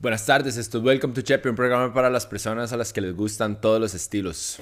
[0.00, 3.02] Buenas tardes, esto es Welcome to Chepe, un programa para las personas a las que
[3.02, 4.58] les gustan todos los estilos.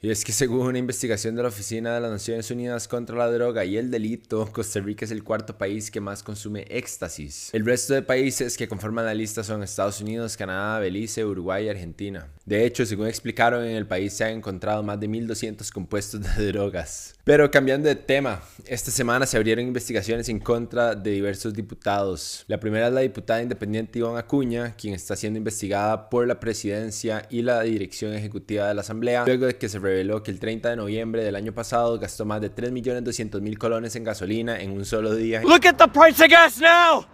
[0.00, 3.30] Y es que según una investigación de la Oficina de las Naciones Unidas contra la
[3.30, 7.50] Droga y el Delito, Costa Rica es el cuarto país que más consume éxtasis.
[7.52, 11.68] El resto de países que conforman la lista son Estados Unidos, Canadá, Belice, Uruguay y
[11.68, 12.28] Argentina.
[12.48, 16.46] De hecho, según explicaron, en el país se han encontrado más de 1.200 compuestos de
[16.52, 17.14] drogas.
[17.22, 22.46] Pero cambiando de tema, esta semana se abrieron investigaciones en contra de diversos diputados.
[22.48, 27.26] La primera es la diputada independiente Ivonne Acuña, quien está siendo investigada por la presidencia
[27.28, 30.70] y la dirección ejecutiva de la Asamblea, luego de que se reveló que el 30
[30.70, 35.14] de noviembre del año pasado gastó más de 3.200.000 colones en gasolina en un solo
[35.14, 35.42] día.
[35.42, 37.04] Look at the price of gas now!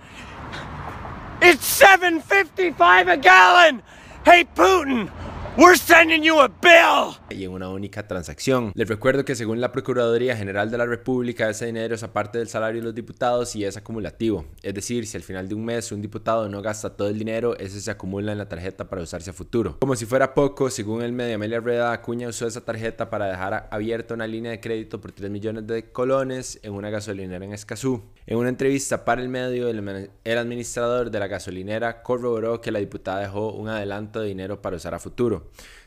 [1.42, 3.82] It's 7.55 a gallon!
[4.24, 5.10] Hey Putin,
[5.56, 7.14] we're sending you a bill!
[7.34, 8.72] y en una única transacción.
[8.74, 12.48] Les recuerdo que según la Procuraduría General de la República, ese dinero es aparte del
[12.48, 14.46] salario de los diputados y es acumulativo.
[14.62, 17.56] Es decir, si al final de un mes un diputado no gasta todo el dinero,
[17.58, 19.78] ese se acumula en la tarjeta para usarse a futuro.
[19.80, 23.68] Como si fuera poco, según el medio Amelia Rueda, Acuña usó esa tarjeta para dejar
[23.70, 28.02] abierta una línea de crédito por 3 millones de colones en una gasolinera en Escazú.
[28.26, 33.20] En una entrevista para el medio, el administrador de la gasolinera corroboró que la diputada
[33.20, 35.43] dejó un adelanto de dinero para usar a futuro.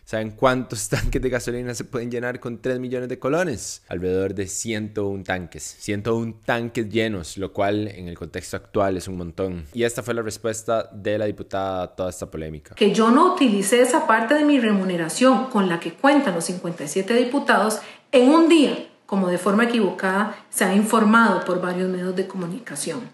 [0.08, 3.82] ¿Saben cuántos tanques de gasolina se pueden llenar con 3 millones de colones?
[3.90, 5.76] Alrededor de 101 tanques.
[5.80, 9.66] 101 tanques llenos, lo cual en el contexto actual es un montón.
[9.74, 12.74] Y esta fue la respuesta de la diputada a toda esta polémica.
[12.76, 17.14] Que yo no utilicé esa parte de mi remuneración con la que cuentan los 57
[17.14, 17.80] diputados
[18.14, 23.10] en un día, como de forma equivocada se ha informado por varios medios de comunicación.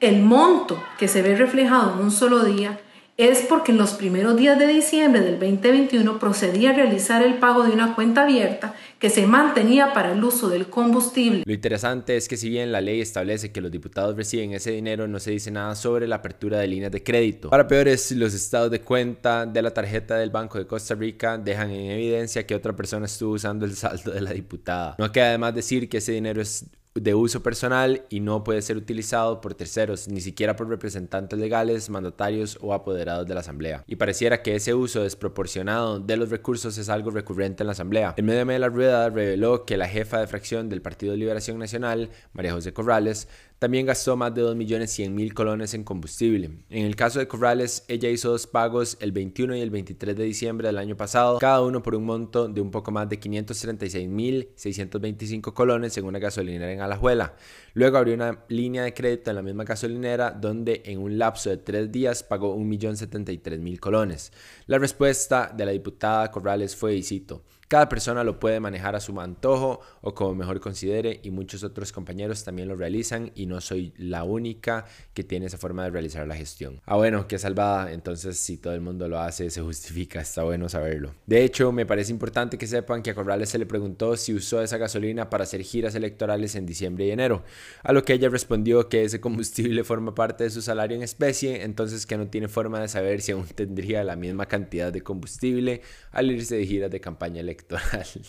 [0.00, 2.78] El monto que se ve reflejado en un solo día
[3.16, 7.62] es porque en los primeros días de diciembre del 2021 procedía a realizar el pago
[7.62, 11.42] de una cuenta abierta que se mantenía para el uso del combustible.
[11.46, 15.08] Lo interesante es que si bien la ley establece que los diputados reciben ese dinero,
[15.08, 17.48] no se dice nada sobre la apertura de líneas de crédito.
[17.48, 21.70] Para peores, los estados de cuenta de la tarjeta del Banco de Costa Rica dejan
[21.70, 24.94] en evidencia que otra persona estuvo usando el saldo de la diputada.
[24.98, 26.66] No queda además decir que ese dinero es
[27.00, 31.90] de uso personal y no puede ser utilizado por terceros, ni siquiera por representantes legales,
[31.90, 33.84] mandatarios o apoderados de la Asamblea.
[33.86, 38.14] Y pareciera que ese uso desproporcionado de los recursos es algo recurrente en la Asamblea.
[38.16, 41.58] El medio de la rueda reveló que la jefa de fracción del Partido de Liberación
[41.58, 46.50] Nacional, María José Corrales, también gastó más de 2.100.000 colones en combustible.
[46.68, 50.24] En el caso de Corrales, ella hizo dos pagos el 21 y el 23 de
[50.24, 55.54] diciembre del año pasado, cada uno por un monto de un poco más de 536.625
[55.54, 57.34] colones en una gasolinera en Alajuela.
[57.72, 61.56] Luego abrió una línea de crédito en la misma gasolinera donde en un lapso de
[61.56, 64.32] tres días pagó 1.073.000 colones.
[64.66, 69.00] La respuesta de la diputada Corrales fue, y cito, cada persona lo puede manejar a
[69.00, 73.60] su antojo o como mejor considere y muchos otros compañeros también lo realizan y no
[73.60, 74.84] soy la única
[75.14, 76.80] que tiene esa forma de realizar la gestión.
[76.84, 80.68] Ah bueno, qué salvada, entonces si todo el mundo lo hace se justifica, está bueno
[80.68, 81.12] saberlo.
[81.26, 84.62] De hecho, me parece importante que sepan que a Corrales se le preguntó si usó
[84.62, 87.42] esa gasolina para hacer giras electorales en diciembre y enero,
[87.82, 91.64] a lo que ella respondió que ese combustible forma parte de su salario en especie,
[91.64, 95.82] entonces que no tiene forma de saber si aún tendría la misma cantidad de combustible
[96.12, 98.24] al irse de giras de campaña electoral electoral.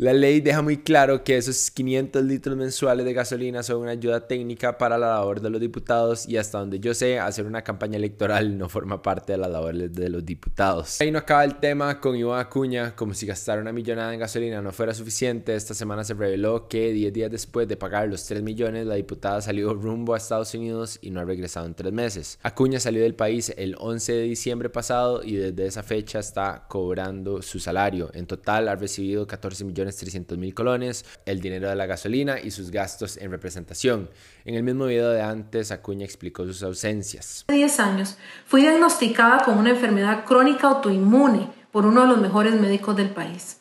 [0.00, 4.26] La ley deja muy claro que esos 500 litros mensuales de gasolina son una ayuda
[4.26, 7.98] técnica para la labor de los diputados y hasta donde yo sé, hacer una campaña
[7.98, 11.02] electoral no forma parte de la labor de los diputados.
[11.02, 14.62] Ahí no acaba el tema con Iván Acuña, como si gastar una millonada en gasolina
[14.62, 15.54] no fuera suficiente.
[15.54, 19.42] Esta semana se reveló que 10 días después de pagar los 3 millones, la diputada
[19.42, 22.38] salió rumbo a Estados Unidos y no ha regresado en 3 meses.
[22.42, 27.42] Acuña salió del país el 11 de diciembre pasado y desde esa fecha está cobrando
[27.42, 28.08] su salario.
[28.14, 32.50] En total ha recibido 14 millones 300 mil colones, el dinero de la gasolina y
[32.50, 34.10] sus gastos en representación.
[34.44, 37.44] En el mismo video de antes, Acuña explicó sus ausencias.
[37.48, 42.54] Hace 10 años fui diagnosticada con una enfermedad crónica autoinmune por uno de los mejores
[42.54, 43.58] médicos del país.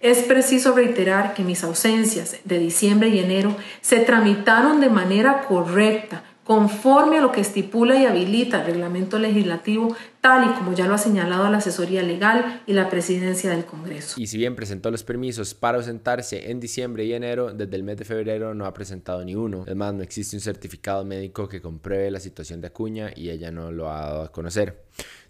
[0.00, 6.22] Es preciso reiterar que mis ausencias de diciembre y enero se tramitaron de manera correcta,
[6.44, 10.94] conforme a lo que estipula y habilita el reglamento legislativo, tal y como ya lo
[10.94, 14.20] ha señalado la asesoría legal y la presidencia del Congreso.
[14.20, 17.96] Y si bien presentó los permisos para ausentarse en diciembre y enero, desde el mes
[17.96, 19.64] de febrero no ha presentado ni uno.
[19.66, 23.50] Es más, no existe un certificado médico que compruebe la situación de Acuña y ella
[23.50, 24.84] no lo ha dado a conocer.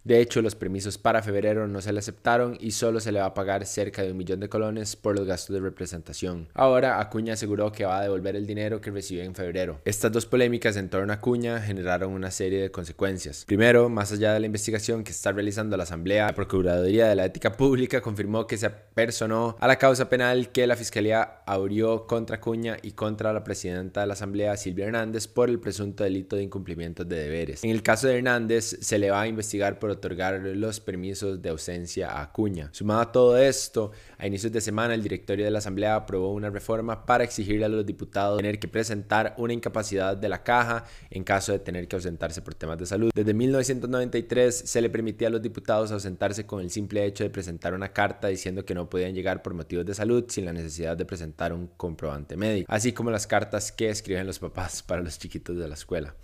[0.05, 3.27] De hecho, los permisos para febrero no se le aceptaron y solo se le va
[3.27, 6.49] a pagar cerca de un millón de colones por los gastos de representación.
[6.55, 9.81] Ahora, Acuña aseguró que va a devolver el dinero que recibió en febrero.
[9.85, 13.45] Estas dos polémicas en torno a Acuña generaron una serie de consecuencias.
[13.45, 17.15] Primero, más allá de la investigación investigación que está realizando la Asamblea, la Procuraduría de
[17.17, 22.07] la Ética Pública confirmó que se personó a la causa penal que la Fiscalía abrió
[22.07, 26.37] contra Cuña y contra la presidenta de la Asamblea, Silvia Hernández, por el presunto delito
[26.37, 27.65] de incumplimiento de deberes.
[27.65, 31.49] En el caso de Hernández, se le va a investigar por otorgar los permisos de
[31.49, 32.71] ausencia a Cuña.
[32.73, 36.51] Sumado a todo esto, a inicios de semana el directorio de la Asamblea aprobó una
[36.51, 41.25] reforma para exigirle a los diputados tener que presentar una incapacidad de la caja en
[41.25, 43.11] caso de tener que ausentarse por temas de salud.
[43.15, 47.73] Desde 1993 se le permitía a los diputados ausentarse con el simple hecho de presentar
[47.73, 51.07] una carta diciendo que no podían llegar por motivos de salud sin la necesidad de
[51.07, 55.57] presentar un comprobante médico, así como las cartas que escriben los papás para los chiquitos
[55.57, 56.15] de la escuela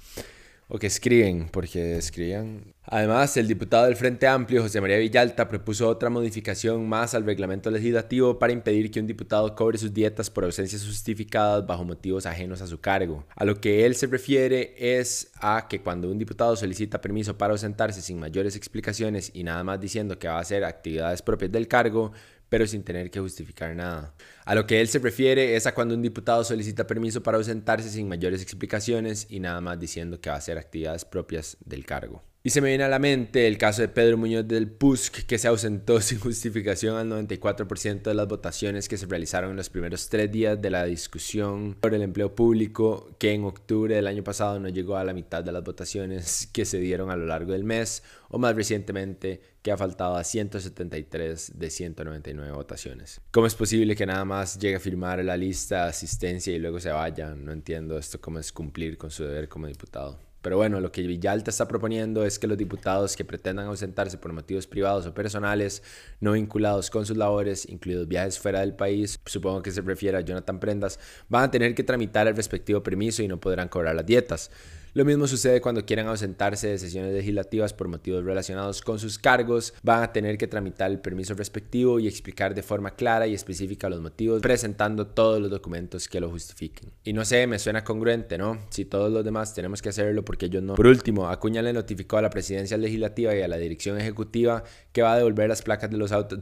[0.68, 2.74] o que escriben, porque escribían.
[2.86, 7.70] Además, el diputado del Frente Amplio, José María Villalta, propuso otra modificación más al reglamento
[7.70, 12.60] legislativo para impedir que un diputado cobre sus dietas por ausencias justificadas bajo motivos ajenos
[12.60, 13.24] a su cargo.
[13.36, 17.52] A lo que él se refiere es a que cuando un diputado solicita permiso para
[17.52, 21.68] ausentarse sin mayores explicaciones y nada más diciendo que va a hacer actividades propias del
[21.68, 22.12] cargo,
[22.54, 24.14] pero sin tener que justificar nada.
[24.44, 27.90] A lo que él se refiere es a cuando un diputado solicita permiso para ausentarse
[27.90, 32.22] sin mayores explicaciones y nada más diciendo que va a hacer actividades propias del cargo.
[32.44, 35.38] Y se me viene a la mente el caso de Pedro Muñoz del PUSC, que
[35.38, 40.08] se ausentó sin justificación al 94% de las votaciones que se realizaron en los primeros
[40.08, 44.60] tres días de la discusión por el empleo público, que en octubre del año pasado
[44.60, 47.64] no llegó a la mitad de las votaciones que se dieron a lo largo del
[47.64, 53.22] mes, o más recientemente, que ha faltado a 173 de 199 votaciones.
[53.30, 56.78] ¿Cómo es posible que nada más llegue a firmar la lista de asistencia y luego
[56.80, 57.34] se vaya?
[57.34, 60.18] No entiendo esto cómo es cumplir con su deber como diputado.
[60.42, 64.34] Pero bueno, lo que Villalta está proponiendo es que los diputados que pretendan ausentarse por
[64.34, 65.82] motivos privados o personales
[66.20, 70.20] no vinculados con sus labores, incluidos viajes fuera del país, supongo que se refiere a
[70.20, 71.00] Jonathan Prendas,
[71.30, 74.50] van a tener que tramitar el respectivo permiso y no podrán cobrar las dietas.
[74.94, 79.74] Lo mismo sucede cuando quieran ausentarse de sesiones legislativas por motivos relacionados con sus cargos,
[79.82, 83.88] van a tener que tramitar el permiso respectivo y explicar de forma clara y específica
[83.88, 86.92] los motivos, presentando todos los documentos que lo justifiquen.
[87.02, 88.60] Y no sé, me suena congruente, ¿no?
[88.70, 90.76] Si todos los demás tenemos que hacerlo, porque ellos no.
[90.76, 94.62] Por último, Acuña le notificó a la presidencia legislativa y a la dirección ejecutiva
[94.92, 96.38] que va a devolver las placas de los autos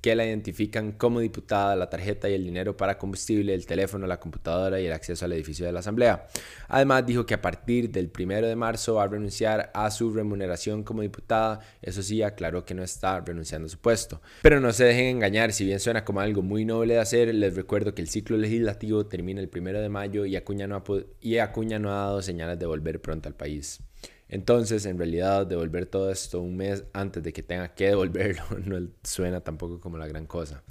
[0.00, 4.18] que la identifican como diputada, la tarjeta y el dinero para combustible, el teléfono, la
[4.18, 6.26] computadora y el acceso al edificio de la Asamblea.
[6.68, 10.82] Además, dijo que a partir del primero de marzo va a renunciar a su remuneración
[10.82, 11.60] como diputada.
[11.82, 14.20] Eso sí, aclaró que no está renunciando a su puesto.
[14.42, 17.54] Pero no se dejen engañar, si bien suena como algo muy noble de hacer, les
[17.54, 20.84] recuerdo que el ciclo legislativo termina el primero de mayo y Acuña no ha,
[21.20, 23.80] y Acuña no ha dado señales de volver pronto al país.
[24.28, 28.88] Entonces, en realidad, devolver todo esto un mes antes de que tenga que devolverlo no
[29.02, 30.62] suena tampoco como la gran cosa.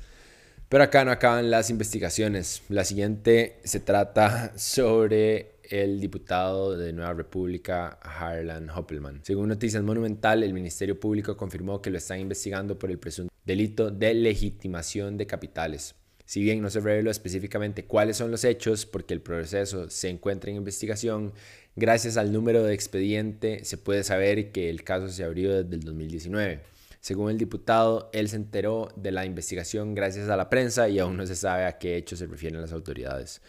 [0.70, 2.62] Pero acá no acaban las investigaciones.
[2.70, 9.22] La siguiente se trata sobre el diputado de Nueva República, Harlan Hoppelman.
[9.24, 13.92] Según Noticias Monumental, el Ministerio Público confirmó que lo están investigando por el presunto delito
[13.92, 15.96] de legitimación de capitales.
[16.26, 20.52] Si bien no se reveló específicamente cuáles son los hechos, porque el proceso se encuentra
[20.52, 21.34] en investigación,
[21.76, 25.82] gracias al número de expediente se puede saber que el caso se abrió desde el
[25.82, 26.62] 2019.
[27.02, 31.16] Según el diputado, él se enteró de la investigación gracias a la prensa y aún
[31.16, 33.42] no se sabe a qué hechos se refieren las autoridades.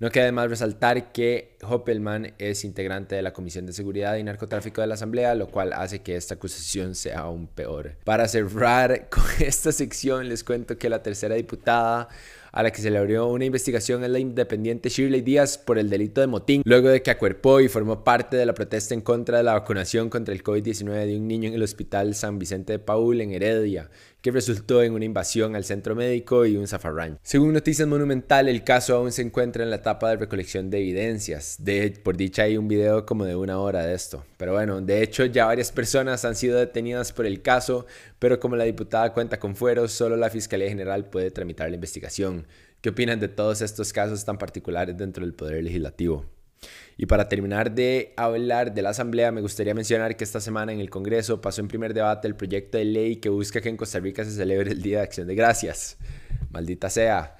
[0.00, 4.24] No queda de más resaltar que Hoppelman es integrante de la Comisión de Seguridad y
[4.24, 7.96] Narcotráfico de la Asamblea, lo cual hace que esta acusación sea aún peor.
[8.04, 12.08] Para cerrar con esta sección, les cuento que la tercera diputada
[12.54, 15.90] a la que se le abrió una investigación es la independiente Shirley Díaz por el
[15.90, 19.38] delito de motín, luego de que acuerpó y formó parte de la protesta en contra
[19.38, 22.78] de la vacunación contra el COVID-19 de un niño en el Hospital San Vicente de
[22.78, 23.90] Paul en Heredia,
[24.24, 27.18] que resultó en una invasión al centro médico y un zafarrancho.
[27.22, 31.56] Según Noticias Monumental, el caso aún se encuentra en la etapa de recolección de evidencias.
[31.58, 34.24] De, por dicha hay un video como de una hora de esto.
[34.38, 37.84] Pero bueno, de hecho ya varias personas han sido detenidas por el caso,
[38.18, 42.43] pero como la diputada cuenta con fueros, solo la Fiscalía General puede tramitar la investigación.
[42.84, 46.26] ¿Qué opinan de todos estos casos tan particulares dentro del Poder Legislativo?
[46.98, 50.80] Y para terminar de hablar de la Asamblea, me gustaría mencionar que esta semana en
[50.80, 54.00] el Congreso pasó en primer debate el proyecto de ley que busca que en Costa
[54.00, 55.96] Rica se celebre el Día de Acción de Gracias.
[56.50, 57.38] Maldita sea.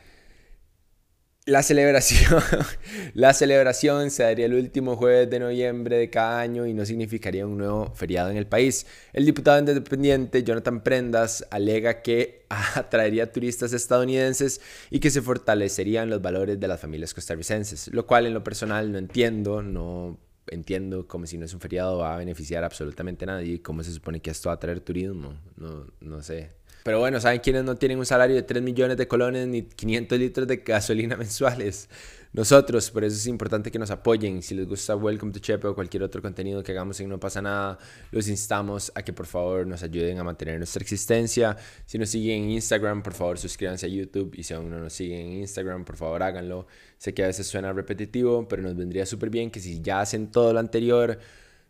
[1.47, 2.43] La celebración,
[3.15, 7.47] la celebración se daría el último jueves de noviembre de cada año y no significaría
[7.47, 8.87] un nuevo feriado en el país.
[9.13, 16.23] El diputado independiente Jonathan Prendas alega que atraería turistas estadounidenses y que se fortalecerían los
[16.23, 21.27] valores de las familias costarricenses, lo cual en lo personal no entiendo, no entiendo como
[21.27, 24.31] si no es un feriado va a beneficiar absolutamente a nadie, cómo se supone que
[24.31, 26.53] esto va a traer turismo, no, no sé.
[26.85, 30.19] Pero bueno, ¿saben quiénes no tienen un salario de 3 millones de colones ni 500
[30.19, 31.89] litros de gasolina mensuales?
[32.35, 34.43] Nosotros, por eso es importante que nos apoyen.
[34.43, 37.41] Si les gusta Welcome to Chepe o cualquier otro contenido que hagamos en No pasa
[37.41, 37.79] nada,
[38.11, 41.57] los instamos a que por favor nos ayuden a mantener nuestra existencia.
[41.87, 44.93] Si nos siguen en Instagram, por favor suscríbanse a YouTube y si aún no nos
[44.93, 46.67] siguen en Instagram, por favor háganlo.
[46.99, 50.31] Sé que a veces suena repetitivo, pero nos vendría súper bien que si ya hacen
[50.31, 51.19] todo lo anterior,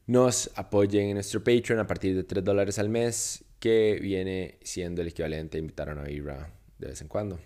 [0.09, 5.00] nos apoyen en nuestro Patreon a partir de 3 dólares al mes que viene siendo
[5.00, 7.40] el equivalente a invitar a una birra de vez en cuando.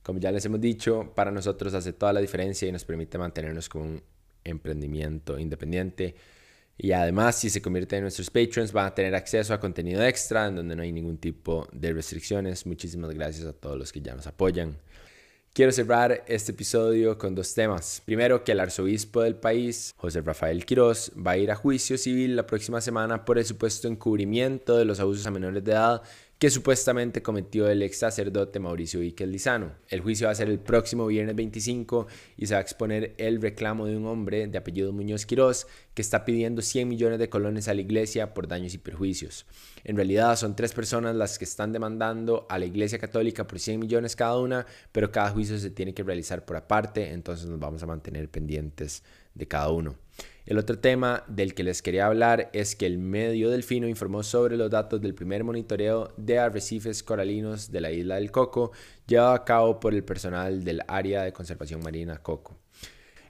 [0.00, 3.68] Como ya les hemos dicho, para nosotros hace toda la diferencia y nos permite mantenernos
[3.68, 4.02] como un
[4.44, 6.14] emprendimiento independiente.
[6.78, 10.46] Y además, si se convierte en nuestros patrons, van a tener acceso a contenido extra
[10.46, 12.64] en donde no hay ningún tipo de restricciones.
[12.64, 14.76] Muchísimas gracias a todos los que ya nos apoyan.
[15.56, 18.02] Quiero cerrar este episodio con dos temas.
[18.04, 22.36] Primero, que el arzobispo del país, José Rafael Quirós, va a ir a juicio civil
[22.36, 26.02] la próxima semana por el supuesto encubrimiento de los abusos a menores de edad
[26.38, 29.72] que supuestamente cometió el ex sacerdote Mauricio Víquez Lizano.
[29.88, 33.40] El juicio va a ser el próximo viernes 25 y se va a exponer el
[33.40, 37.68] reclamo de un hombre de apellido Muñoz Quirós que está pidiendo 100 millones de colones
[37.68, 39.46] a la iglesia por daños y perjuicios.
[39.82, 43.80] En realidad son tres personas las que están demandando a la iglesia católica por 100
[43.80, 47.82] millones cada una, pero cada juicio se tiene que realizar por aparte, entonces nos vamos
[47.82, 49.02] a mantener pendientes
[49.36, 49.96] de cada uno.
[50.46, 54.56] El otro tema del que les quería hablar es que el medio Delfino informó sobre
[54.56, 58.70] los datos del primer monitoreo de arrecifes coralinos de la isla del Coco
[59.08, 62.56] llevado a cabo por el personal del área de conservación marina Coco.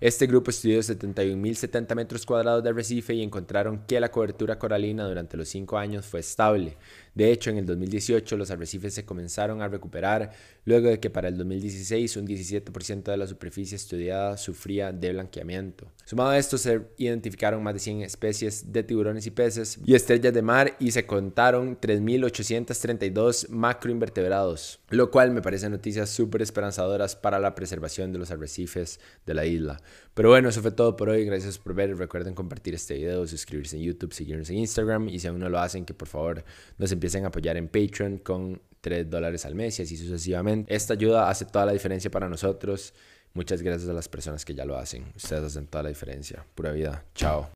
[0.00, 5.38] Este grupo estudió 71.070 metros cuadrados de arrecife y encontraron que la cobertura coralina durante
[5.38, 6.76] los cinco años fue estable.
[7.15, 10.33] De hecho, en el 2018 los arrecifes se comenzaron a recuperar
[10.67, 15.91] luego de que para el 2016 un 17% de la superficie estudiada sufría de blanqueamiento.
[16.05, 20.35] Sumado a esto, se identificaron más de 100 especies de tiburones y peces y estrellas
[20.35, 27.38] de mar y se contaron 3.832 macroinvertebrados, lo cual me parece noticias súper esperanzadoras para
[27.38, 29.81] la preservación de los arrecifes de la isla.
[30.14, 31.25] Pero bueno, eso fue todo por hoy.
[31.25, 31.97] Gracias por ver.
[31.97, 35.59] Recuerden compartir este video, suscribirse en YouTube, seguirnos en Instagram y si aún no lo
[35.59, 36.45] hacen, que por favor
[36.78, 40.75] nos empiecen a apoyar en Patreon con 3 dólares al mes y así sucesivamente.
[40.75, 42.95] Esta ayuda hace toda la diferencia para nosotros.
[43.35, 45.12] Muchas gracias a las personas que ya lo hacen.
[45.14, 46.47] Ustedes hacen toda la diferencia.
[46.55, 47.05] Pura vida.
[47.14, 47.50] Chao.